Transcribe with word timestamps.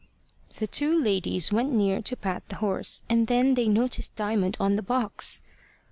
The 0.57 0.65
two 0.65 0.99
ladies 0.99 1.51
went 1.53 1.71
near 1.73 2.01
to 2.01 2.15
pat 2.17 2.49
the 2.49 2.55
horse, 2.55 3.03
and 3.07 3.27
then 3.27 3.53
they 3.53 3.67
noticed 3.67 4.15
Diamond 4.15 4.57
on 4.59 4.75
the 4.75 4.81
box. 4.81 5.43